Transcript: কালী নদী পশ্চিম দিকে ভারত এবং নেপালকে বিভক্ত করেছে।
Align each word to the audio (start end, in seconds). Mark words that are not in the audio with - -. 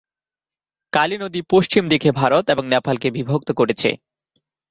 কালী 0.93 1.15
নদী 1.17 1.39
পশ্চিম 1.49 1.83
দিকে 1.87 2.09
ভারত 2.11 2.45
এবং 2.49 2.63
নেপালকে 2.67 3.07
বিভক্ত 3.11 3.49
করেছে। 3.51 3.89